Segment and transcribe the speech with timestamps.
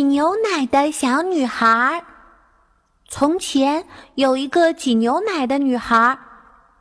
[0.00, 2.02] 挤牛奶的小女孩。
[3.06, 3.84] 从前
[4.14, 6.18] 有一个挤牛奶的女孩。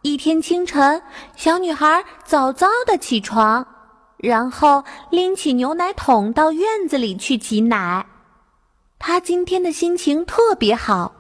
[0.04, 1.02] 一天清晨，
[1.36, 3.68] 小女孩早早的起床，
[4.16, 8.06] 然后拎起牛奶桶到院子里去挤奶。
[8.98, 11.12] 她今天的心情特别好，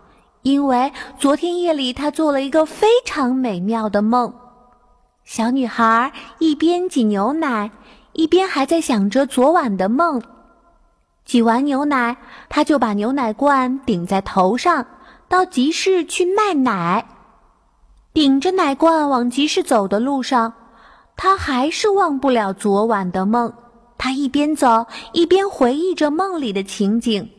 [0.43, 4.33] 因为昨天夜里她做了一个非常美妙的梦。
[5.25, 7.69] 小女孩一边挤牛奶，
[8.13, 10.21] 一边还在想着昨晚的梦。
[11.25, 12.17] 挤完牛奶，
[12.49, 14.85] 她就把牛奶罐顶在头上，
[15.27, 17.05] 到集市去卖奶。
[18.13, 20.53] 顶着奶罐往集市走的路上，
[21.15, 23.53] 她还是忘不了昨晚的梦。
[23.97, 27.29] 她一边走一边回忆着梦里的情景，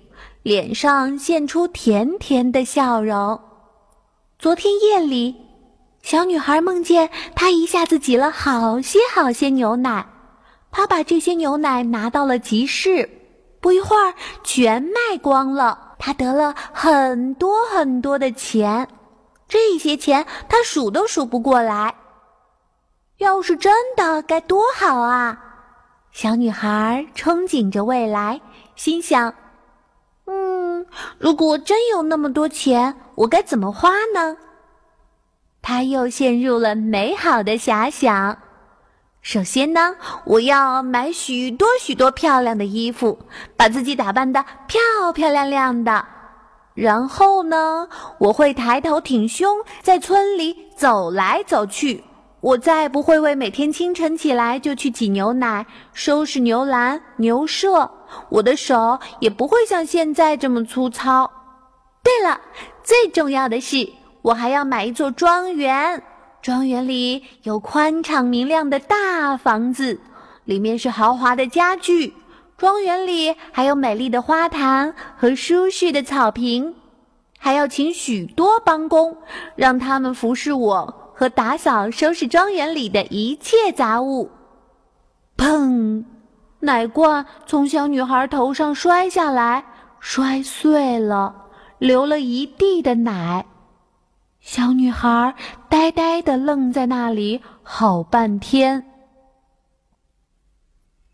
[0.42, 3.40] 脸上现出甜甜的笑容。
[4.38, 5.34] 昨天夜里，
[6.02, 10.06] 小女孩梦见她一下子挤了好些好些牛奶，
[10.70, 13.10] 她把这些牛奶拿到了集市。
[13.60, 15.96] 不一会儿，全卖光了。
[15.98, 18.88] 他得了很多很多的钱，
[19.46, 21.94] 这些钱他数都数不过来。
[23.18, 25.38] 要是真的，该多好啊！
[26.10, 28.40] 小女孩憧憬着未来，
[28.76, 29.34] 心想
[30.26, 30.86] ：“嗯，
[31.18, 34.38] 如果真有那么多钱，我该怎么花呢？”
[35.60, 38.38] 她又陷入了美好的遐想。
[39.22, 43.18] 首先呢，我要买许多许多漂亮的衣服，
[43.56, 46.06] 把自己打扮的漂漂亮亮的。
[46.74, 52.02] 然后呢，我会抬头挺胸在村里走来走去。
[52.40, 57.90] 我再不会为每天清晨起来就去挤牛奶、收拾牛栏、牛舍。
[58.30, 61.30] 我的手也不会像现在这么粗糙。
[62.02, 62.40] 对了，
[62.82, 63.86] 最重要的是，
[64.22, 66.02] 我还要买一座庄园。
[66.42, 70.00] 庄园里有宽敞明亮的大房子，
[70.44, 72.14] 里面是豪华的家具。
[72.56, 76.74] 庄园里还有美丽的花坛和舒适的草坪，
[77.38, 79.16] 还要请许多帮工，
[79.56, 84.30] 让他们服侍我和打扫、收拾庄园里的一切杂物。
[85.36, 86.04] 砰！
[86.60, 89.64] 奶罐从小女孩头上摔下来，
[89.98, 91.46] 摔碎了，
[91.78, 93.46] 流了一地的奶。
[94.40, 95.34] 小女孩
[95.80, 98.84] 呆呆地愣在那里好半天。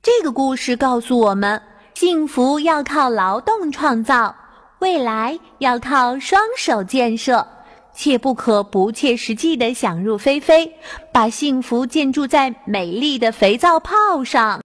[0.02, 1.62] 这个故事告诉我们：
[1.94, 4.34] 幸福要靠劳动创造，
[4.80, 7.46] 未来要靠双手建设，
[7.94, 10.74] 切不可不切实际地想入非非，
[11.12, 14.54] 把幸福建筑在美丽的肥皂泡上。